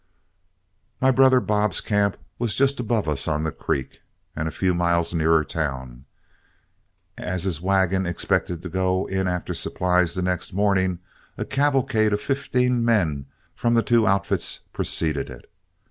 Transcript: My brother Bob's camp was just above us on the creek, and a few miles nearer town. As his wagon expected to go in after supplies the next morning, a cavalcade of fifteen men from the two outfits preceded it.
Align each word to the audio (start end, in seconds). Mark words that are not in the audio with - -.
My 0.99 1.11
brother 1.11 1.39
Bob's 1.39 1.79
camp 1.79 2.17
was 2.39 2.55
just 2.55 2.79
above 2.79 3.07
us 3.07 3.27
on 3.27 3.43
the 3.43 3.51
creek, 3.51 4.01
and 4.35 4.47
a 4.47 4.49
few 4.49 4.73
miles 4.73 5.13
nearer 5.13 5.43
town. 5.43 6.05
As 7.19 7.43
his 7.43 7.61
wagon 7.61 8.07
expected 8.07 8.63
to 8.63 8.69
go 8.69 9.05
in 9.05 9.27
after 9.27 9.53
supplies 9.53 10.15
the 10.15 10.23
next 10.23 10.53
morning, 10.53 10.97
a 11.37 11.45
cavalcade 11.45 12.13
of 12.13 12.19
fifteen 12.21 12.83
men 12.83 13.27
from 13.53 13.75
the 13.75 13.83
two 13.83 14.07
outfits 14.07 14.61
preceded 14.73 15.29
it. 15.29 15.47